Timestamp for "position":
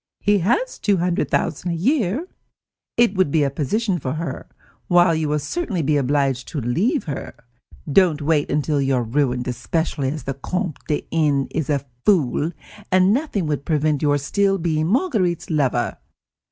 3.51-3.99